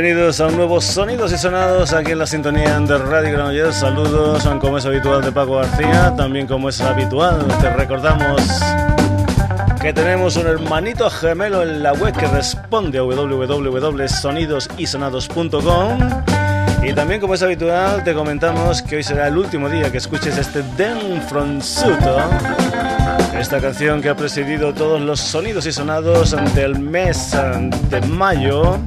[0.00, 3.74] Bienvenidos a un nuevo Sonidos y Sonados aquí en la sintonía de Radio Granollers.
[3.74, 6.14] Saludos, como es habitual, de Paco García.
[6.16, 8.40] También como es habitual, te recordamos
[9.82, 15.98] que tenemos un hermanito gemelo en la web que responde a www.sonidosysonados.com.
[16.84, 20.38] Y también, como es habitual, te comentamos que hoy será el último día que escuches
[20.38, 22.18] este Den from Suto.
[23.36, 27.36] Esta canción que ha presidido todos los sonidos y sonados del mes
[27.90, 28.78] de mayo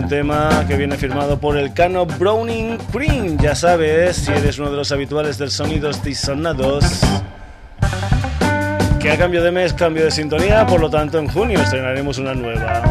[0.00, 3.38] un tema que viene firmado por el cano Browning Green.
[3.38, 6.84] Ya sabes, si eres uno de los habituales del Sonidos Disonados,
[8.98, 12.34] que a cambio de mes, cambio de sintonía, por lo tanto en junio estrenaremos una
[12.34, 12.82] nueva.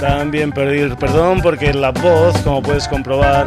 [0.00, 3.46] También pedir perdón porque la voz, como puedes comprobar,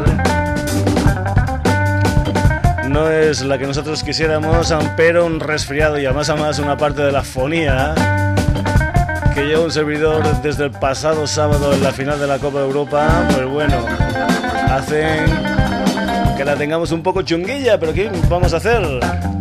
[2.88, 7.02] no es la que nosotros quisiéramos, pero un resfriado y además a más una parte
[7.02, 7.94] de la fonía
[9.34, 12.66] que lleva un servidor desde el pasado sábado en la final de la Copa de
[12.66, 13.84] Europa, pues bueno,
[14.70, 15.24] hacen
[16.36, 18.82] que la tengamos un poco chunguilla, pero ¿qué vamos a hacer?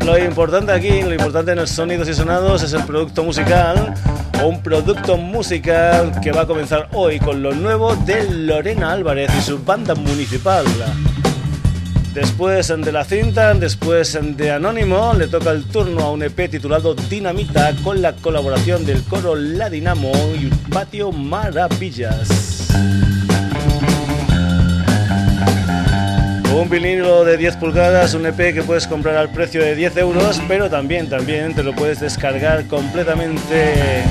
[0.05, 3.93] Lo importante aquí, lo importante en los sonidos y sonados es el producto musical,
[4.41, 9.29] o un producto musical que va a comenzar hoy con lo nuevo de Lorena Álvarez
[9.37, 10.65] y su banda municipal.
[12.13, 16.93] Después de la cinta, después de Anónimo, le toca el turno a un EP titulado
[16.93, 22.67] Dinamita con la colaboración del coro La Dinamo y Patio Maravillas.
[26.53, 30.41] Un vinilo de 10 pulgadas, un EP que puedes comprar al precio de 10 euros,
[30.49, 34.03] pero también, también te lo puedes descargar completamente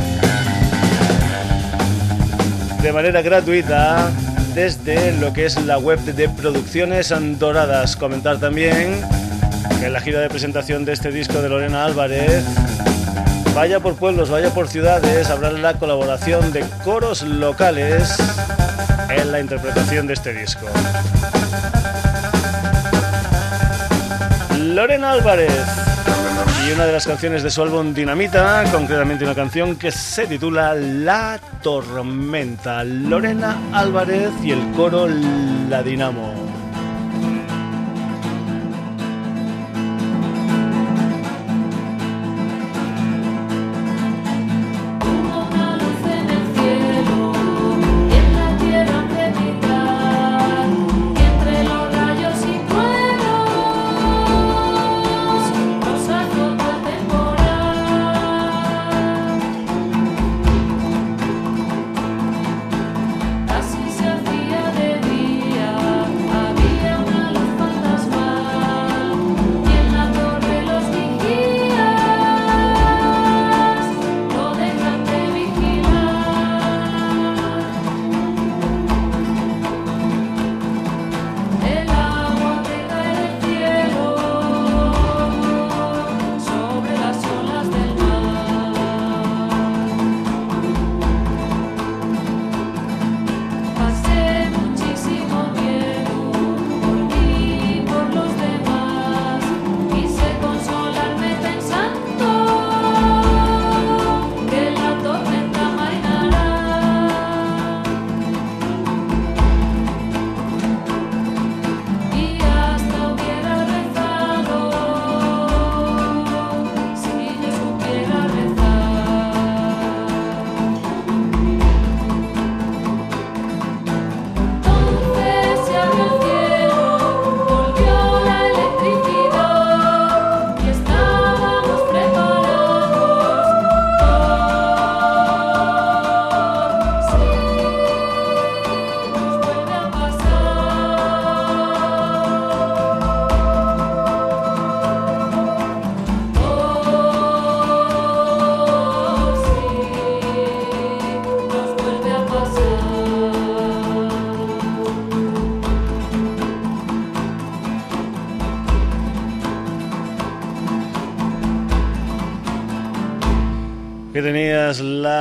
[2.83, 4.11] de manera gratuita
[4.55, 7.97] desde lo que es la web de Producciones Doradas.
[7.97, 9.01] Comentar también
[9.79, 12.45] que en la gira de presentación de este disco de Lorena Álvarez,
[13.55, 18.17] vaya por pueblos, vaya por ciudades, habrá la colaboración de coros locales
[19.09, 20.67] en la interpretación de este disco.
[24.59, 25.90] Lorena Álvarez
[26.67, 30.75] y una de las canciones de su álbum Dinamita, concretamente una canción que se titula
[30.75, 35.09] La Tormenta, Lorena Álvarez y el coro
[35.69, 36.50] La Dinamo.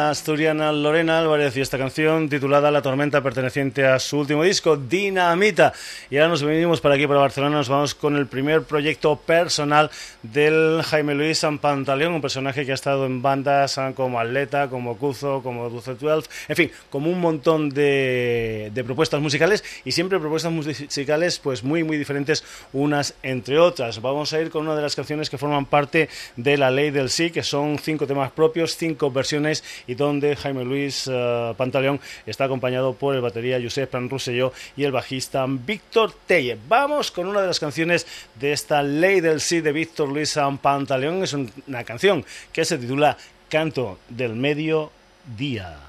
[0.09, 5.71] Asturiana Lorena Álvarez y esta canción titulada La Tormenta perteneciente a su último disco Dinamita.
[6.09, 9.89] Y ahora nos venimos para aquí, para Barcelona, nos vamos con el primer proyecto personal
[10.21, 14.97] del Jaime Luis San Pantaleón, un personaje que ha estado en bandas como Atleta, como
[14.97, 20.51] Cuzo, como Duce 12, en fin, como un montón de, propuestas musicales y siempre propuestas
[20.51, 24.01] musicales pues muy muy diferentes unas entre otras.
[24.01, 27.09] Vamos a ir con una de las canciones que forman parte de La Ley del
[27.09, 31.99] Sí, que son cinco temas propios, cinco cinco versiones y donde Jaime Luis uh, Pantaleón
[32.25, 36.57] está acompañado por el batería Josep Rosselló y el bajista Víctor Telle.
[36.67, 38.07] Vamos con una de las canciones
[38.39, 41.23] de esta Ley del Sí de Víctor Luis Pantaleón.
[41.23, 43.17] Es una canción que se titula
[43.49, 44.91] Canto del Medio
[45.37, 45.88] Día.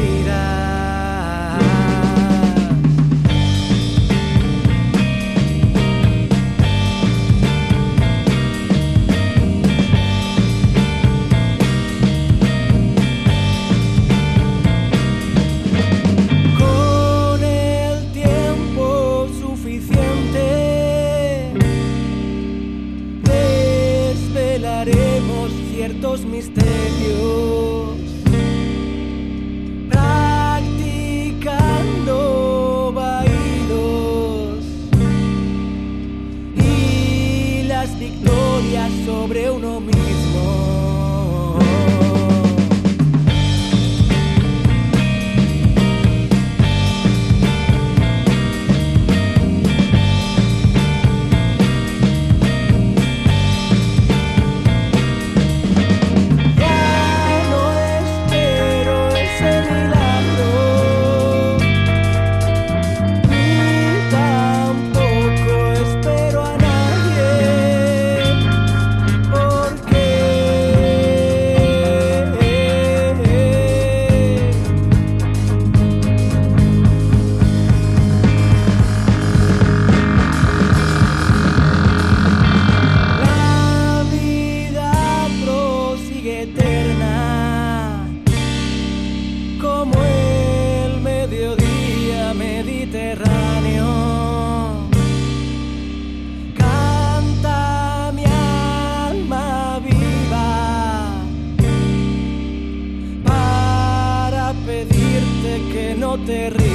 [106.11, 106.70] no te.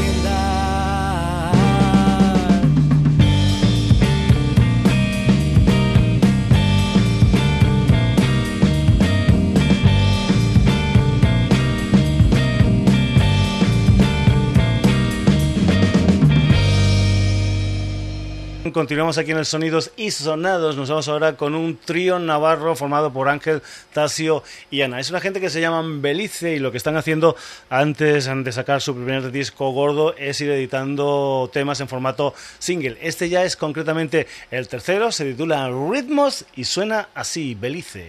[18.77, 20.77] Continuamos aquí en el Sonidos y Sonados.
[20.77, 23.63] Nos vamos ahora con un trío navarro formado por Ángel,
[23.95, 25.01] Tasio y Ana.
[25.01, 27.37] Es una gente que se llaman Belice y lo que están haciendo
[27.71, 32.99] antes de sacar su primer disco gordo es ir editando temas en formato single.
[33.01, 38.09] Este ya es concretamente el tercero, se titula Ritmos y suena así, Belice.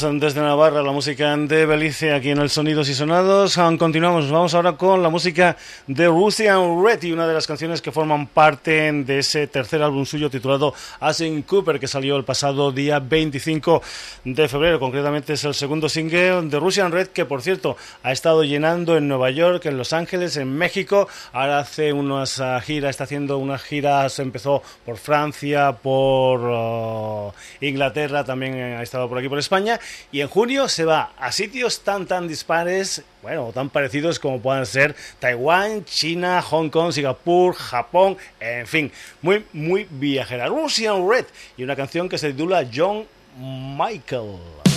[0.00, 3.58] Desde Navarra, la música de Belice aquí en el Sonidos y Sonados.
[3.78, 7.92] Continuamos, vamos ahora con la música de Russian Red y una de las canciones que
[7.92, 12.98] forman parte de ese tercer álbum suyo titulado Asin Cooper que salió el pasado día
[12.98, 13.82] 25
[14.24, 14.80] de febrero.
[14.80, 19.06] Concretamente es el segundo single de Russian Red que por cierto ha estado llenando en
[19.06, 21.08] Nueva York, en Los Ángeles, en México.
[21.32, 28.24] Ahora hace unas uh, giras, está haciendo unas giras, empezó por Francia, por uh, Inglaterra,
[28.24, 29.78] también ha estado por aquí por España
[30.12, 34.66] y en junio se va a sitios tan tan dispares, bueno, tan parecidos como puedan
[34.66, 38.92] ser Taiwán, China, Hong Kong, Singapur, Japón, en fin,
[39.22, 40.46] muy muy viajera.
[40.46, 43.06] Russian Red y una canción que se titula John
[43.38, 44.69] Michael.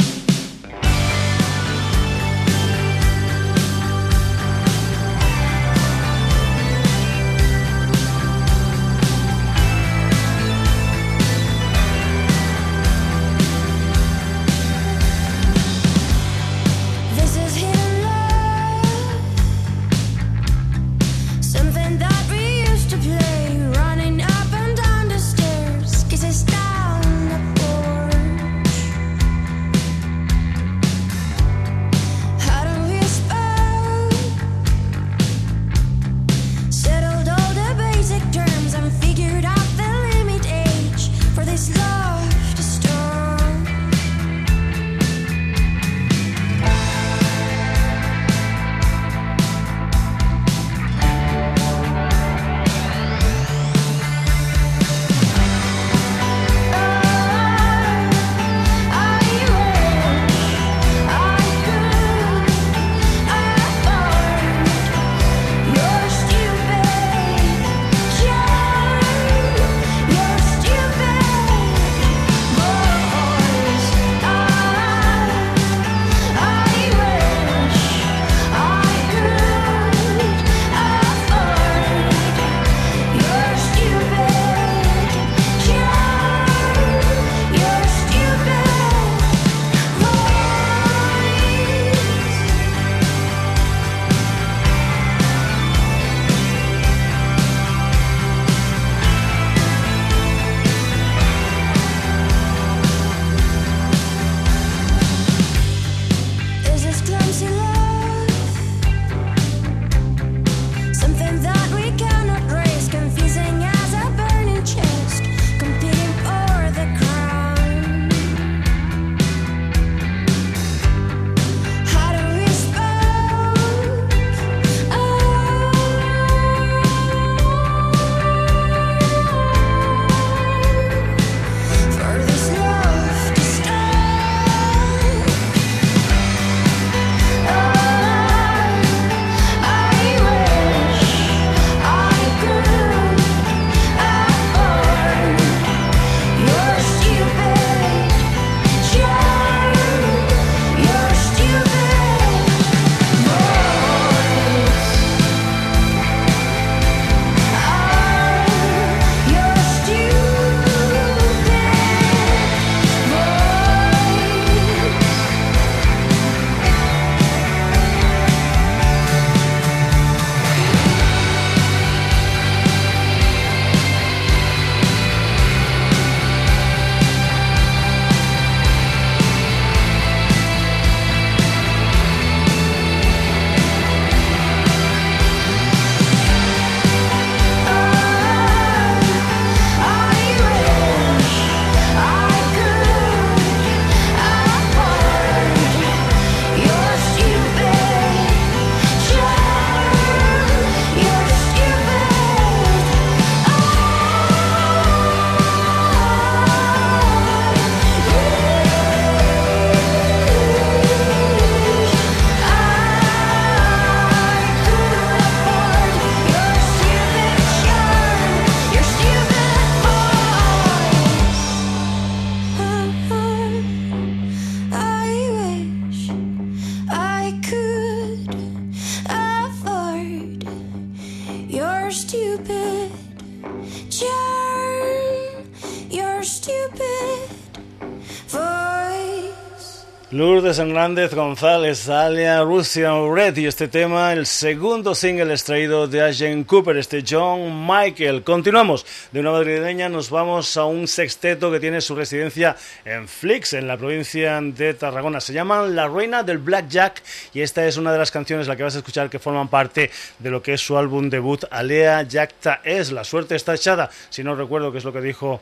[240.63, 246.77] Hernández González, alia Russian Red, y este tema, el segundo single extraído de Agent Cooper,
[246.77, 248.23] este John Michael.
[248.23, 253.51] Continuamos de una madrileña, nos vamos a un sexteto que tiene su residencia en Flix,
[253.51, 255.19] en la provincia de Tarragona.
[255.19, 258.63] Se llaman La Reina del Blackjack, y esta es una de las canciones, la que
[258.63, 262.61] vas a escuchar, que forman parte de lo que es su álbum debut, Alea Jacta
[262.63, 262.93] Es.
[262.93, 265.41] La suerte está echada, si no recuerdo qué es lo que dijo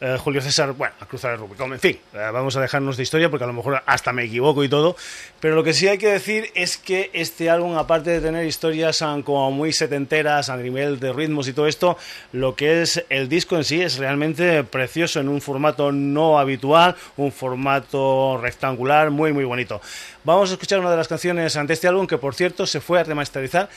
[0.00, 1.72] eh, Julio César, bueno, a cruzar el Rubicón.
[1.72, 4.62] En fin, eh, vamos a dejarnos de historia porque a lo mejor hasta me equivoco
[4.62, 4.94] y todo.
[5.40, 9.02] Pero lo que sí hay que decir es que este álbum, aparte de tener historias
[9.24, 11.96] como muy setenteras a nivel de ritmos y todo esto,
[12.32, 16.94] lo que es el disco en sí es realmente precioso en un formato no habitual,
[17.16, 19.80] un formato rectangular muy, muy bonito.
[20.24, 23.00] Vamos a escuchar una de las canciones ante este álbum que, por cierto, se fue
[23.00, 23.70] a remasterizar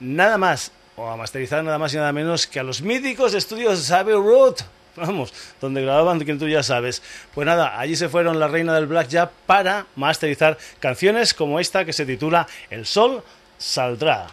[0.00, 3.90] nada más, o a masterizar nada más y nada menos que a los míticos estudios
[3.90, 4.56] Abbey Road
[4.96, 7.02] vamos, donde grababan, que tú ya sabes.
[7.34, 11.84] Pues nada, allí se fueron la reina del Black Jazz para masterizar canciones como esta
[11.84, 13.22] que se titula El Sol
[13.58, 14.28] Saldrá.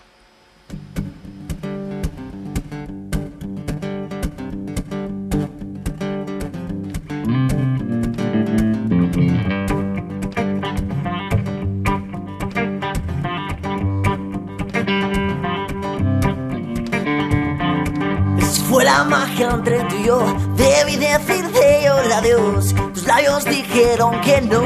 [19.19, 20.19] Magia entre tú y yo,
[20.55, 22.73] debí decirte yo el adiós.
[22.93, 24.61] Tus labios dijeron que no,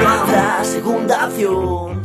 [0.00, 2.02] no habrá segunda acción.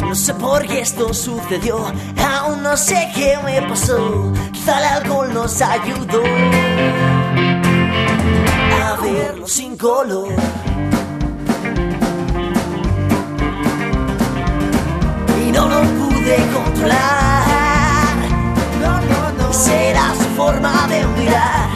[0.00, 1.76] No sé por qué esto sucedió,
[2.34, 4.32] aún no sé qué me pasó.
[4.52, 6.22] Quizá el alcohol nos ayudó
[8.84, 10.32] a verlo sin color.
[16.22, 18.16] Pude controlar.
[18.80, 19.52] No, no, no.
[19.52, 21.68] Será su forma de mirar.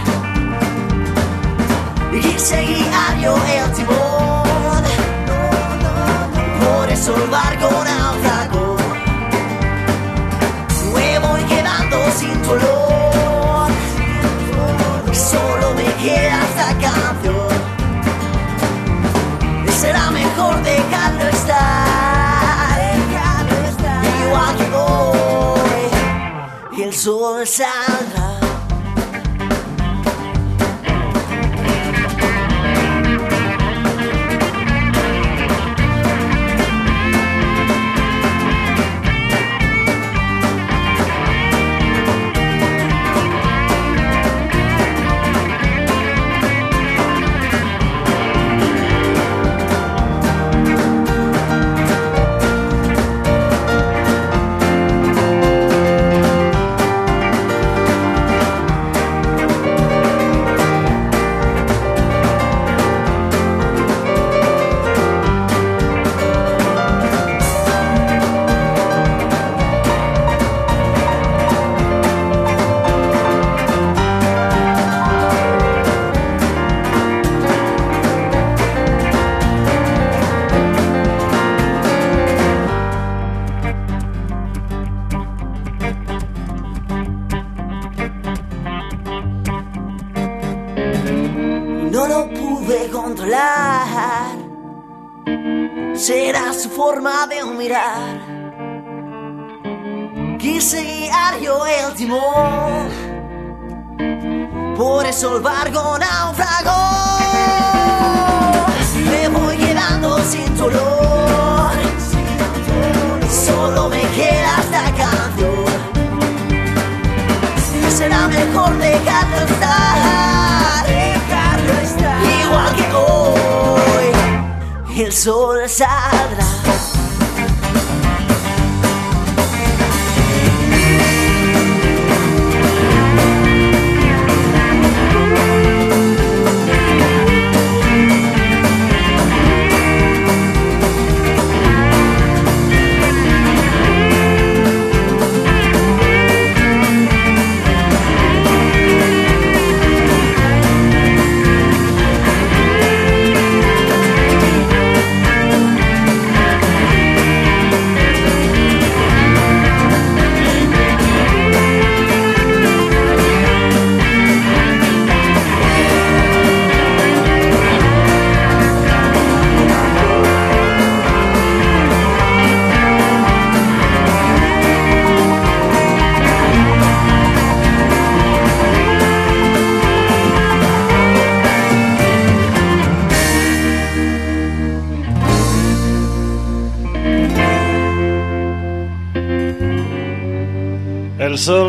[2.12, 4.84] Y seguía yo el timón.
[6.64, 8.76] Por eso el barco naufragó.
[10.94, 13.70] Me voy quedando sin dolor.
[15.12, 17.56] Solo me queda esta canción.
[19.80, 21.75] Será mejor dejarlo estar.
[26.86, 28.45] El sol saldrá.
[28.45, 28.45] forma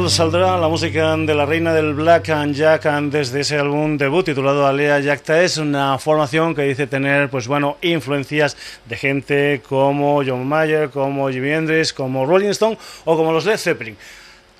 [0.09, 4.65] Saldrá, la música de la reina del Black and Jack desde ese álbum debut titulado
[4.65, 10.47] Alea Jacta es una formación que dice tener, pues bueno, influencias de gente como John
[10.47, 13.97] Mayer, como Jimi Hendrix, como Rolling Stone o como los Led Zeppelin.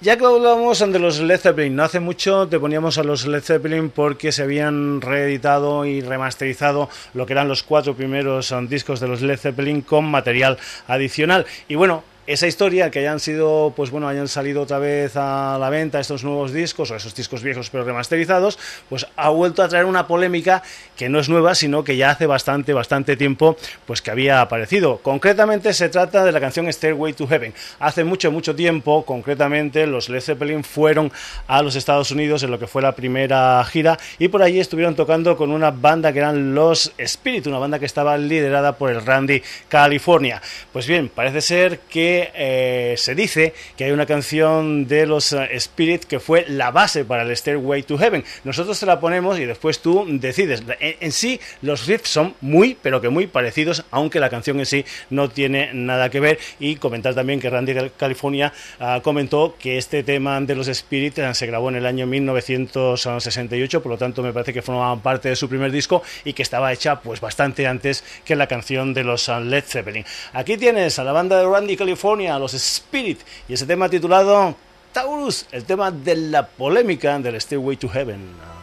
[0.01, 3.41] Ya que hablábamos de los Led Zeppelin, no hace mucho te poníamos a los Led
[3.41, 9.07] Zeppelin porque se habían reeditado y remasterizado lo que eran los cuatro primeros discos de
[9.07, 10.57] los Led Zeppelin con material
[10.88, 11.45] adicional.
[11.69, 15.70] Y bueno, esa historia, que hayan sido, pues bueno, hayan salido otra vez a la
[15.70, 18.60] venta estos nuevos discos, o esos discos viejos pero remasterizados,
[18.90, 20.62] pues ha vuelto a traer una polémica
[20.98, 24.98] que no es nueva, sino que ya hace bastante, bastante tiempo, pues que había aparecido.
[24.98, 27.54] Concretamente se trata de la canción Stairway to Heaven.
[27.80, 31.12] Hace mucho, mucho tiempo, concretamente, los Led Zeppelin fueron
[31.48, 34.96] a los Estados Unidos en lo que fue la primera gira y por allí estuvieron
[34.96, 39.06] tocando con una banda que eran los Spirit, una banda que estaba liderada por el
[39.06, 40.42] Randy California.
[40.74, 45.49] Pues bien, parece ser que eh, se dice que hay una canción de los eh,
[45.53, 48.23] Spirit que fue la base para el Stairway to Heaven.
[48.43, 50.63] Nosotros te la ponemos y después tú decides.
[50.80, 54.86] En, sí, los riffs son muy, pero que muy parecidos, aunque la canción en sí
[55.10, 56.39] no tiene nada que ver.
[56.60, 61.34] Y comentar también que Randy California ah, comentó que este tema de los Spirit eh,
[61.34, 65.36] se grabó en el año 1968, por lo tanto me parece que formaba parte de
[65.36, 69.27] su primer disco y que estaba hecha pues bastante antes que la canción de los
[69.27, 70.06] Led Zeppelin.
[70.34, 74.56] Aquí tienes a la banda de Randy California los Spirit, y ese tema titulado
[74.93, 78.57] Taurus, el tema de la polémica del Stairway to Heaven.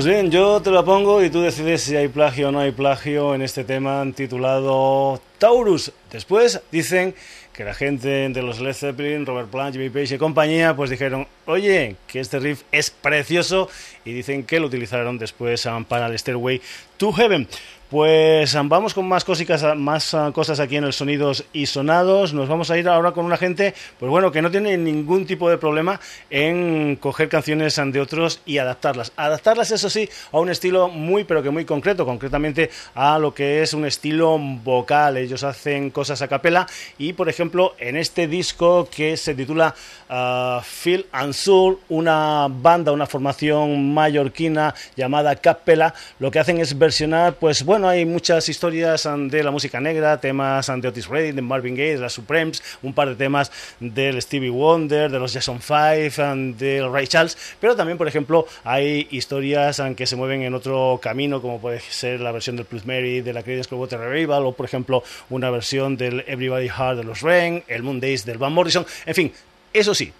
[0.00, 2.72] Pues bien, yo te lo pongo y tú decides si hay plagio o no hay
[2.72, 5.92] plagio en este tema titulado Taurus.
[6.10, 7.14] Después dicen
[7.52, 11.26] que la gente de los Led Zeppelin, Robert Plant, Jimmy Page y compañía, pues dijeron,
[11.44, 13.68] oye, que este riff es precioso
[14.06, 16.62] y dicen que lo utilizaron después para el Stairway
[16.96, 17.46] to Heaven.
[17.90, 22.32] Pues vamos con más cositas, más ah, cosas aquí en el Sonidos y Sonados.
[22.32, 25.50] Nos vamos a ir ahora con una gente, pues bueno, que no tiene ningún tipo
[25.50, 25.98] de problema
[26.30, 29.10] en coger canciones de otros y adaptarlas.
[29.16, 33.60] Adaptarlas, eso sí, a un estilo muy, pero que muy concreto, concretamente a lo que
[33.60, 35.16] es un estilo vocal.
[35.16, 39.74] Ellos hacen cosas a capela y, por ejemplo, en este disco que se titula
[40.08, 46.78] uh, Phil and Soul, una banda, una formación mallorquina llamada Capella, lo que hacen es
[46.78, 51.34] versionar, pues bueno, bueno, hay muchas historias de la música negra, temas de Otis Redding,
[51.34, 55.32] de Marvin Gaye, de las Supremes, un par de temas del Stevie Wonder, de los
[55.32, 56.12] Jason Five,
[56.58, 61.40] del Ray Charles, pero también, por ejemplo, hay historias que se mueven en otro camino,
[61.40, 64.66] como puede ser la versión del Plus Mary de la Creedence Clearwater Revival, o por
[64.66, 68.84] ejemplo, una versión del Everybody Heart de los Rain, el Moon Days del Van Morrison,
[69.06, 69.32] en fin,
[69.72, 70.12] eso sí,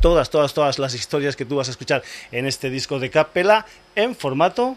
[0.00, 3.66] todas, todas, todas las historias que tú vas a escuchar en este disco de Capella
[3.96, 4.76] en formato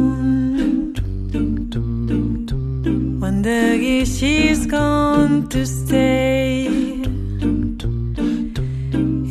[5.51, 6.65] To stay.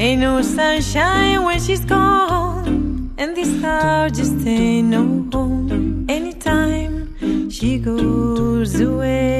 [0.05, 5.03] Ain't no sunshine when she's gone, and this house just ain't no
[5.33, 6.05] home.
[6.11, 9.40] Anytime she goes away,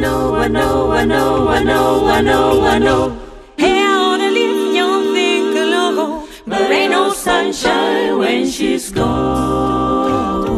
[0.00, 3.18] know, I know, I know, I know, I know, I know.
[3.58, 10.48] Hey, I oughta leave young thing alone, but ain't no sunshine when she's gone.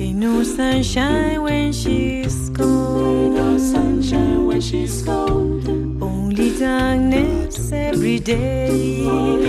[0.00, 3.04] Ain't no sunshine when she's gone.
[3.04, 5.98] Ain't no sunshine when she's gone.
[6.00, 9.41] Only darkness every day.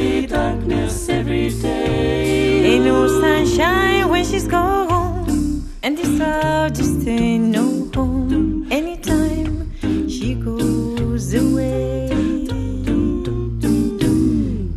[3.57, 5.63] No sunshine when she's gone.
[5.83, 8.67] And this world just ain't no home.
[8.71, 9.71] Anytime
[10.09, 12.09] she goes away.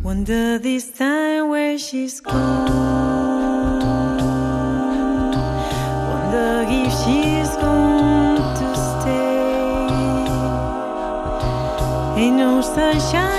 [0.03, 2.67] Wonder this time where she's gone.
[6.11, 9.87] Wonder if she's gone to stay.
[12.21, 13.36] Ain't no sunshine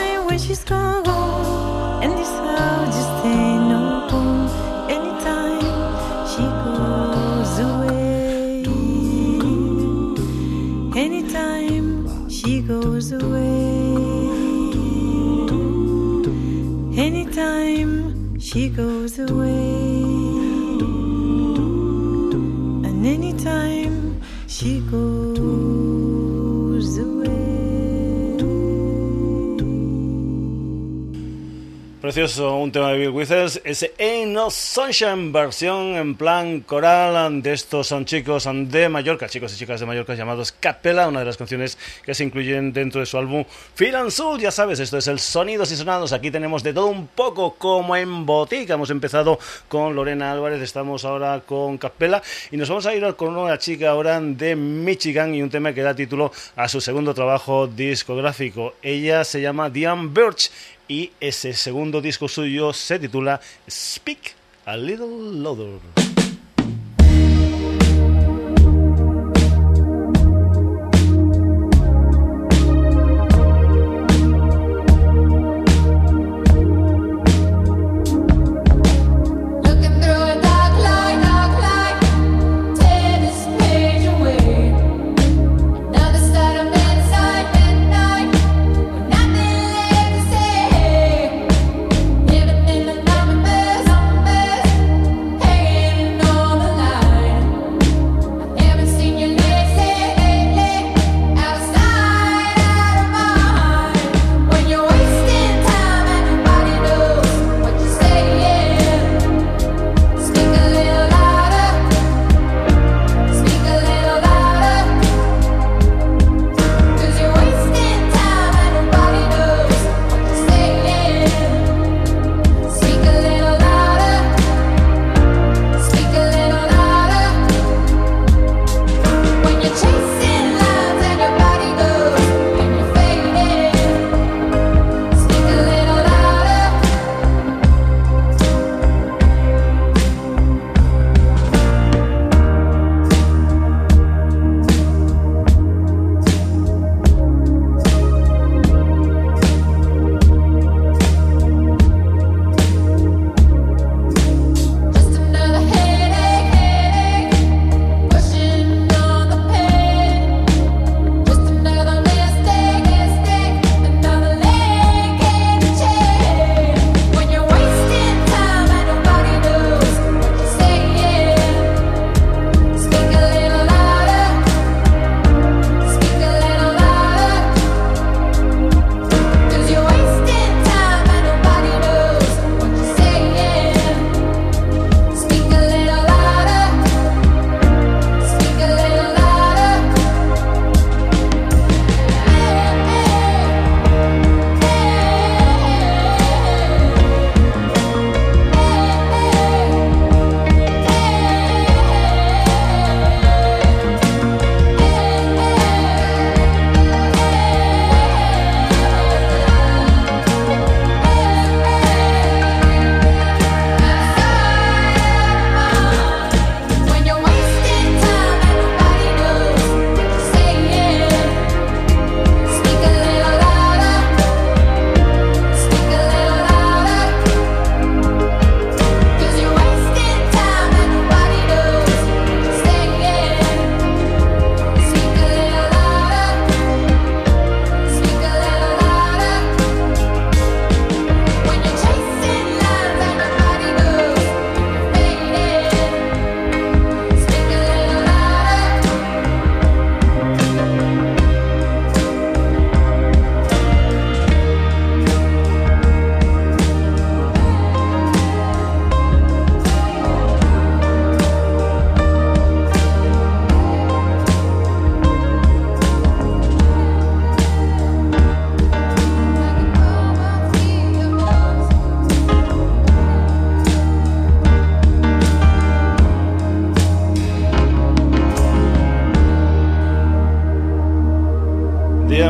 [12.98, 13.94] goes away.
[16.98, 20.02] Anytime she goes away.
[22.88, 25.17] And anytime she goes
[32.08, 37.52] Precioso, un tema de Bill Withers, ese Ain't No Sunshine versión en plan coral de
[37.52, 41.36] estos son chicos de Mallorca, chicos y chicas de Mallorca llamados Capella, una de las
[41.36, 43.44] canciones que se incluyen dentro de su álbum
[43.74, 46.86] Feel and Soul, ya sabes, esto es el Sonidos y Sonados, aquí tenemos de todo
[46.86, 52.22] un poco como en botica, hemos empezado con Lorena Álvarez, estamos ahora con Capella.
[52.50, 55.82] Y nos vamos a ir con una chica ahora de Michigan y un tema que
[55.82, 60.50] da título a su segundo trabajo discográfico, ella se llama Diane Birch
[60.88, 66.17] y ese segundo disco suyo se titula Speak a Little Louder.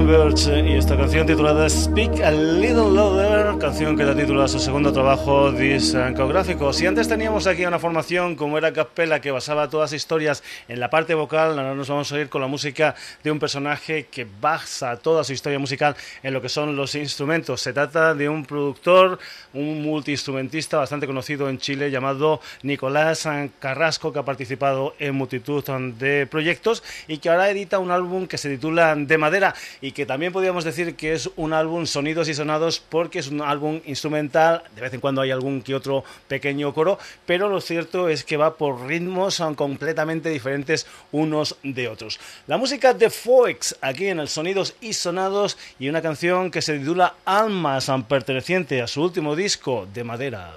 [0.09, 3.27] Y esta canción titulada Speak a Little Louder,
[3.68, 6.72] canción que da título a su segundo trabajo discográfico.
[6.72, 10.80] Si antes teníamos aquí una formación como era Capella que basaba todas las historias en
[10.80, 14.26] la parte vocal, ahora nos vamos a ir con la música de un personaje que
[14.40, 17.60] basa toda su historia musical en lo que son los instrumentos.
[17.60, 19.18] Se trata de un productor,
[19.52, 25.62] un multiinstrumentista bastante conocido en Chile llamado Nicolás Carrasco que ha participado en multitud
[25.98, 30.06] de proyectos y que ahora edita un álbum que se titula De Madera y que
[30.06, 34.62] también podríamos decir que es un álbum sonidos y sonados porque es un álbum instrumental,
[34.74, 38.36] de vez en cuando hay algún que otro pequeño coro, pero lo cierto es que
[38.36, 42.18] va por ritmos son completamente diferentes unos de otros.
[42.46, 46.78] La música de Fox aquí en el Sonidos y Sonados y una canción que se
[46.78, 50.52] titula Almas perteneciente a su último disco de madera.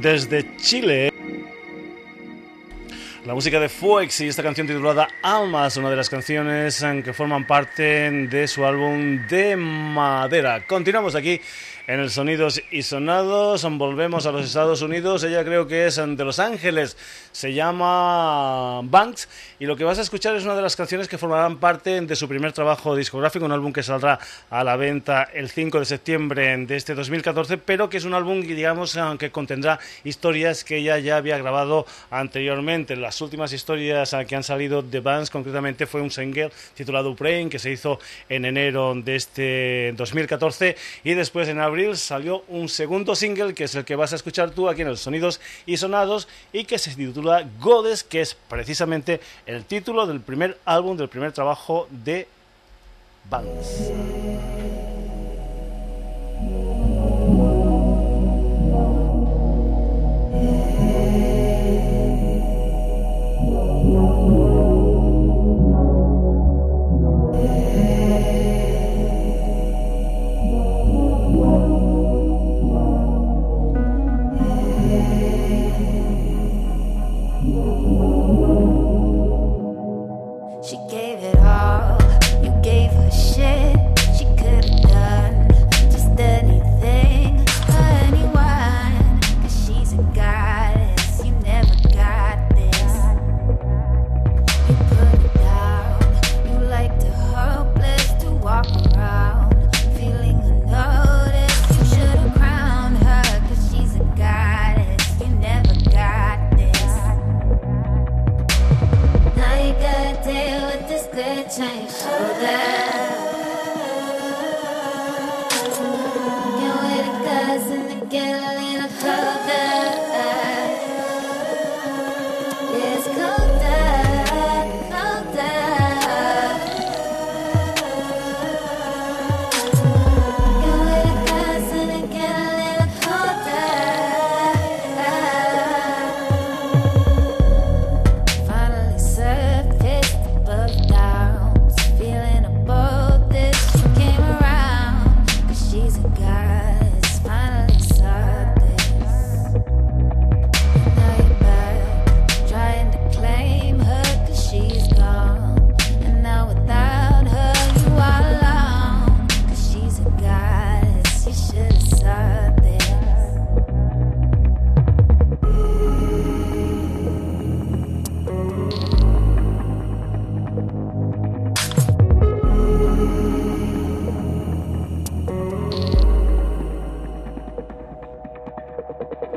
[0.00, 1.12] Desde Chile
[3.24, 7.46] La música de Fuex y esta canción titulada Almas, una de las canciones que forman
[7.46, 10.64] parte de su álbum de madera.
[10.66, 11.40] Continuamos aquí
[11.86, 13.66] en el Sonidos y Sonados.
[13.78, 15.24] Volvemos a los Estados Unidos.
[15.24, 16.96] Ella creo que es de Los Ángeles.
[17.36, 19.28] Se llama Banks.
[19.58, 22.16] Y lo que vas a escuchar es una de las canciones que formarán parte de
[22.16, 24.18] su primer trabajo discográfico, un álbum que saldrá
[24.48, 28.40] a la venta el 5 de septiembre de este 2014, pero que es un álbum
[28.40, 32.96] digamos, que contendrá historias que ella ya había grabado anteriormente.
[32.96, 37.58] Las últimas historias que han salido de Banks, concretamente, fue un single titulado Ukraine, que
[37.58, 37.98] se hizo
[38.30, 40.74] en enero de este 2014.
[41.04, 44.52] Y después, en abril, salió un segundo single que es el que vas a escuchar
[44.52, 47.25] tú aquí en los Sonidos y Sonados y que se titula
[47.60, 52.28] Godes, que es precisamente el título del primer álbum, del primer trabajo de
[53.28, 53.92] Banks.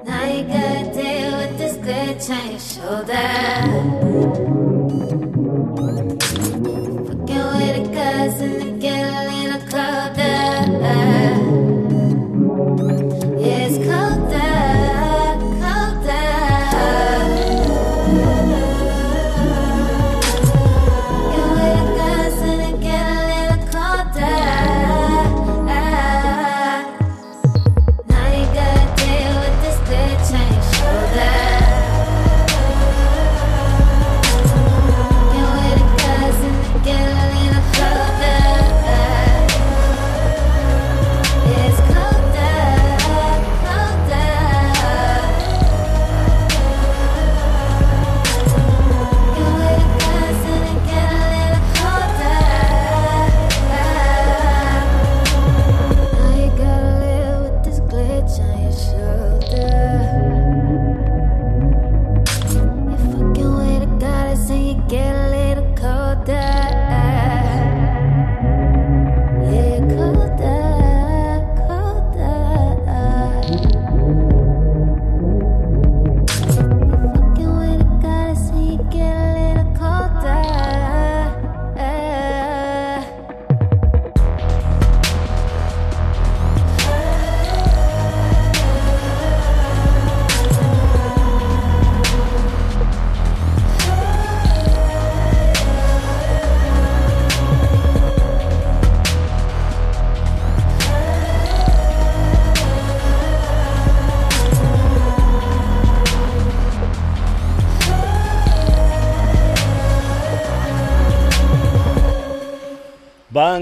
[0.06, 4.59] Now you gotta deal with this glitch on your shoulder.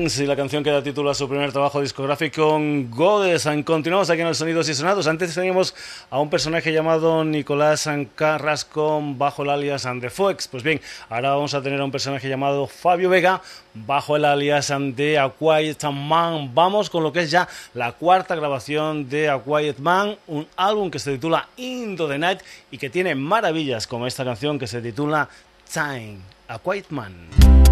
[0.08, 2.58] Banks y la canción que da título a su primer trabajo discográfico,
[2.89, 3.47] Godes.
[3.66, 5.05] Continuamos aquí en los Sonidos y Sonados.
[5.05, 5.76] Antes teníamos
[6.10, 10.47] a un personaje llamado Nicolás Carrasco bajo el alias The Fox.
[10.47, 10.80] Pues bien,
[11.10, 13.41] ahora vamos a tener a un personaje llamado Fabio Vega
[13.74, 16.53] bajo el alias de A Quiet Man.
[16.53, 19.41] Vamos con lo que es ya la cuarta grabación de A
[19.80, 22.39] Man, un álbum que se titula Into the Night
[22.72, 25.28] y que tiene maravillas como esta canción que se titula
[25.74, 27.66] Time, A Man.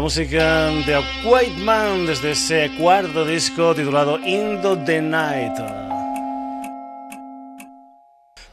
[0.00, 1.02] Música de A
[1.58, 5.58] Man desde ese cuarto disco titulado Into the Night.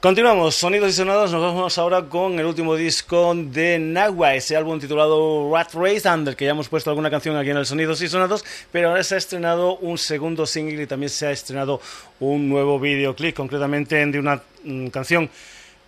[0.02, 4.80] Continuamos, sonidos y sonados, nos vamos ahora con el último disco de Nagua, ese álbum
[4.80, 8.08] titulado Rat Race, del que ya hemos puesto alguna canción aquí en el Sonidos y
[8.08, 11.82] Sonados, pero ahora se ha estrenado un segundo single y también se ha estrenado
[12.20, 15.30] un nuevo videoclip, concretamente de una mm, canción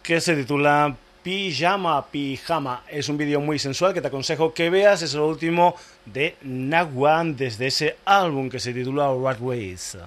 [0.01, 2.83] que se titula Pijama Pijama.
[2.89, 5.01] Es un vídeo muy sensual que te aconsejo que veas.
[5.01, 9.97] Es lo último de Nagwan desde ese álbum que se titula Ways.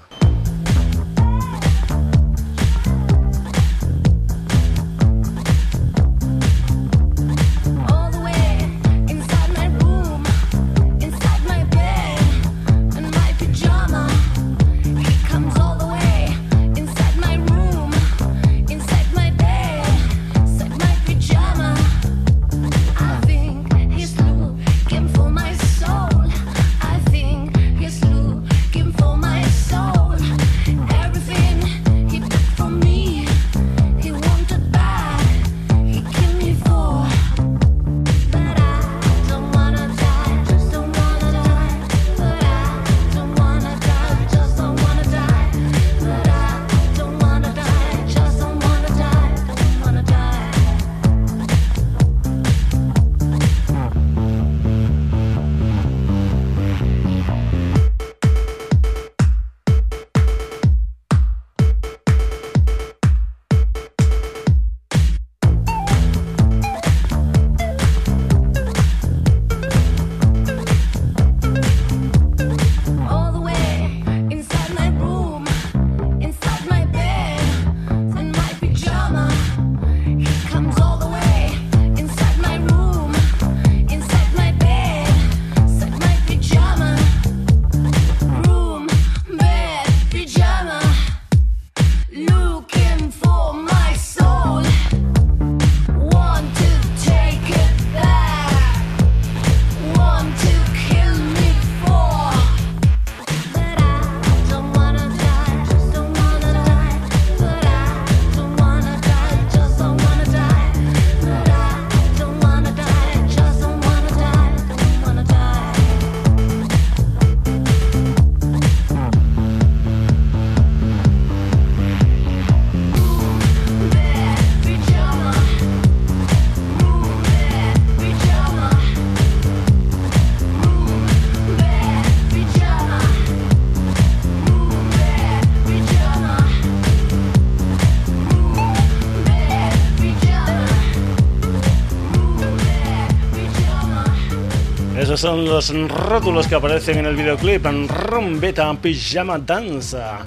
[145.23, 147.65] Son los rótulos que aparecen en el videoclip.
[147.65, 150.19] Rumbeta Pijama Danza.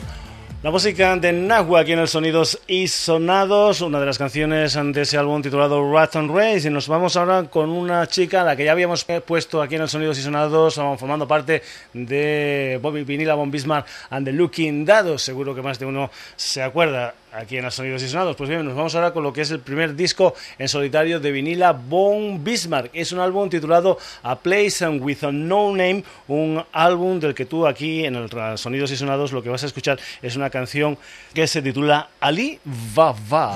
[0.64, 5.02] La música de Nahua aquí en el Sonidos y Sonados, una de las canciones de
[5.02, 6.70] ese álbum titulado Rat and Race.
[6.70, 9.82] Y nos vamos ahora con una chica a la que ya habíamos puesto aquí en
[9.82, 15.22] el Sonidos y Sonados, formando parte de Bobby Vinila, Bon Bismarck and the Looking Dados.
[15.22, 18.36] Seguro que más de uno se acuerda aquí en los Sonidos y Sonados.
[18.36, 21.32] Pues bien, nos vamos ahora con lo que es el primer disco en solitario de
[21.32, 22.92] vinila Von Bismarck.
[22.94, 27.46] Es un álbum titulado A Place and With a No Name, un álbum del que
[27.46, 30.98] tú aquí en el Sonidos y Sonados lo que vas a escuchar es una canción
[31.34, 32.60] que se titula Ali
[32.98, 33.56] Va.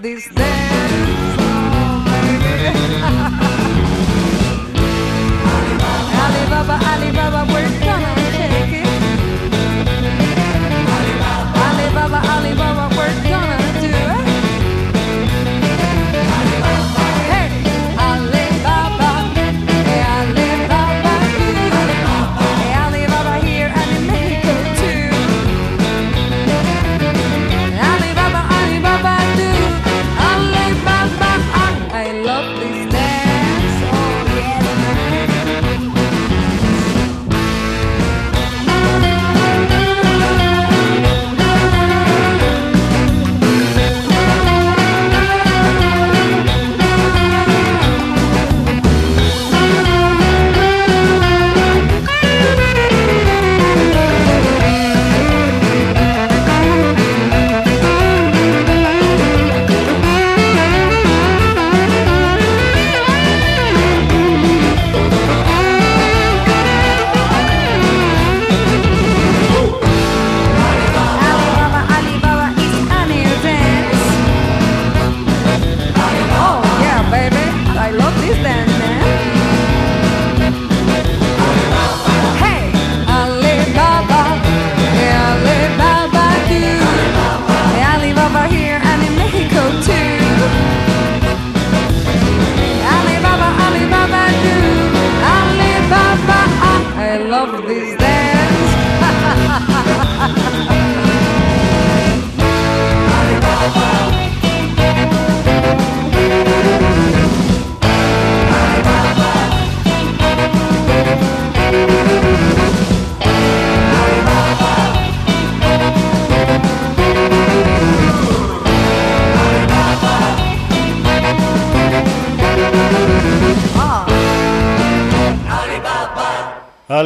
[0.00, 2.98] This dance, oh baby.
[6.22, 7.47] Alibaba, Alibaba,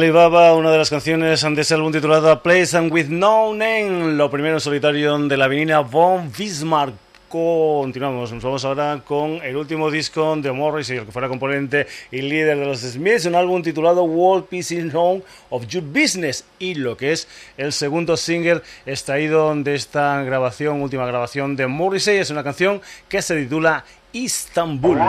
[0.03, 4.11] Alibaba, una de las canciones de ese álbum titulado A Place and With No Name,
[4.15, 6.93] lo primero en solitario de la avenida von Bismarck.
[7.29, 12.21] Continuamos, nos vamos ahora con el último disco de Morris, el que fuera componente y
[12.21, 16.75] líder de los Smiths, un álbum titulado World Peace in Home of Your Business y
[16.75, 22.29] lo que es el segundo single extraído de esta grabación, última grabación de Morrissey, es
[22.29, 24.99] una canción que se titula Istanbul.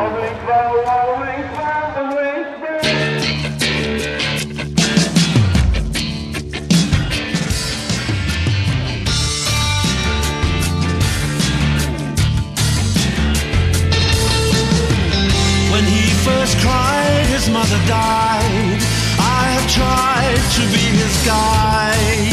[16.44, 18.80] First cried, his mother died.
[19.18, 22.32] I have tried to be his guide.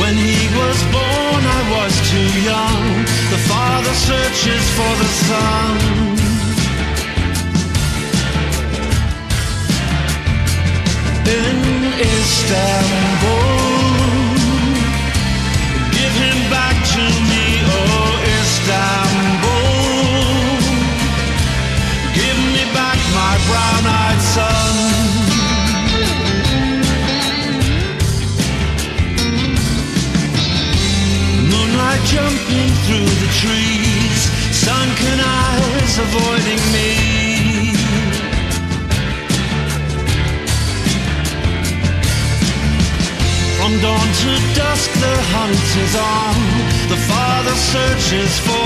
[0.00, 2.82] When he was born, I was too young.
[3.34, 5.76] The father searches for the son.
[11.40, 11.58] In
[12.00, 13.44] Istanbul,
[15.92, 16.73] give him back.
[18.64, 19.13] Istanbul.
[48.12, 48.63] reaches for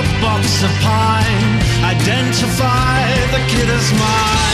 [0.00, 4.49] a box of pine, identify the kid as mine.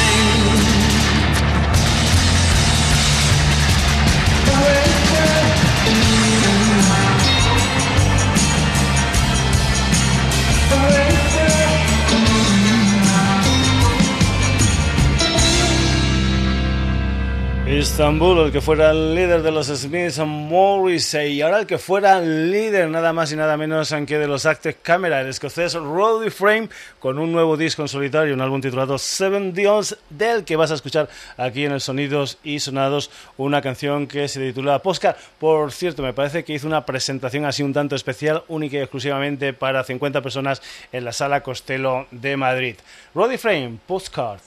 [17.78, 22.20] Istanbul, el que fuera el líder de los Smiths, Morrissey, y ahora el que fuera
[22.20, 26.70] líder nada más y nada menos que de los Active Camera, el escocés Roddy Frame,
[26.98, 30.74] con un nuevo disco en solitario, un álbum titulado Seven Dions, del que vas a
[30.74, 35.16] escuchar aquí en el Sonidos y Sonados, una canción que se titula Postcard.
[35.38, 39.52] Por cierto, me parece que hizo una presentación así un tanto especial, única y exclusivamente
[39.52, 40.62] para 50 personas
[40.92, 42.76] en la Sala Costello de Madrid.
[43.14, 44.40] Roddy Frame, Postcard.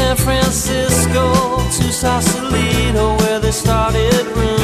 [0.00, 1.30] San Francisco
[1.76, 4.59] to Sausalito, where they started running.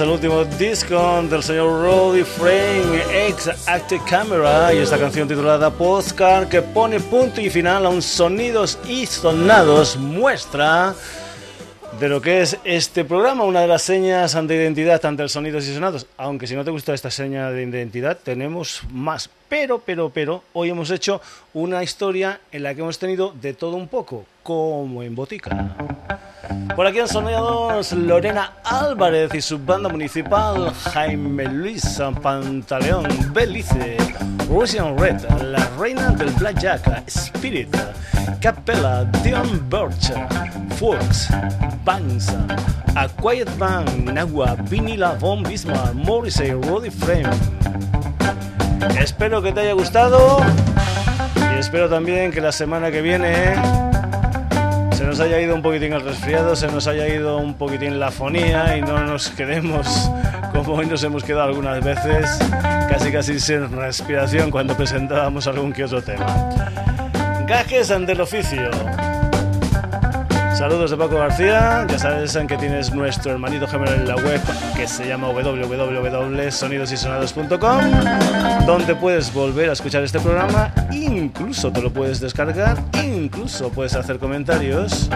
[0.00, 6.48] El último disco del señor Roddy Frame, ex Active Camera, y esta canción titulada Postcard
[6.48, 10.94] que pone punto y final a un sonidos y sonados muestra
[12.00, 15.66] de lo que es este programa, una de las señas de identidad ante el sonidos
[15.66, 16.06] y sonados.
[16.16, 19.30] Aunque si no te gusta esta seña de identidad, tenemos más.
[19.48, 21.20] Pero, pero, pero, hoy hemos hecho
[21.52, 25.76] una historia en la que hemos tenido de todo un poco, como en Botica.
[26.74, 33.96] Por aquí han sonado Lorena Álvarez y su banda municipal Jaime Luis Pantaleón Belice,
[34.48, 37.74] Russian Red, La Reina del Blackjack, Spirit,
[38.40, 40.12] Capella, Dion Birch,
[40.78, 41.28] Fox,
[41.84, 42.28] Banks,
[42.96, 47.30] A Quiet Man, Nagua, Vinila, Von Bismarck, Morrissey, Roddy Frame.
[48.98, 50.38] Espero que te haya gustado
[51.54, 53.54] y espero también que la semana que viene
[54.92, 58.10] se nos haya ido un poquitín el resfriado, se nos haya ido un poquitín la
[58.10, 60.10] fonía y no nos quedemos
[60.52, 62.38] como hoy nos hemos quedado algunas veces,
[62.88, 66.26] casi casi sin respiración cuando presentábamos algún que otro tema.
[67.46, 68.70] Gajes ante el oficio.
[70.56, 74.40] Saludos de Paco García, ya sabes que tienes nuestro hermanito gemelo en la web
[74.76, 77.80] que se llama www.sonidosysonados.com
[78.64, 84.20] donde puedes volver a escuchar este programa, incluso te lo puedes descargar, incluso puedes hacer
[84.20, 85.10] comentarios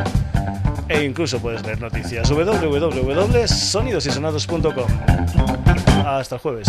[0.89, 2.29] e incluso puedes ver noticias.
[2.29, 4.87] www.sonidosysonados.com
[6.05, 6.69] Hasta el jueves.